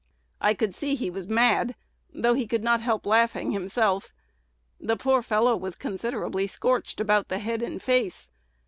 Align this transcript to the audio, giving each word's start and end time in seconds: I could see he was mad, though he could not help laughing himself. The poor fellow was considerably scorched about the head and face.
I 0.41 0.55
could 0.55 0.73
see 0.73 0.95
he 0.95 1.11
was 1.11 1.27
mad, 1.27 1.75
though 2.11 2.33
he 2.33 2.47
could 2.47 2.63
not 2.63 2.81
help 2.81 3.05
laughing 3.05 3.51
himself. 3.51 4.15
The 4.79 4.97
poor 4.97 5.21
fellow 5.21 5.55
was 5.55 5.75
considerably 5.75 6.47
scorched 6.47 6.99
about 6.99 7.27
the 7.27 7.37
head 7.37 7.61
and 7.61 7.79
face. 7.79 8.31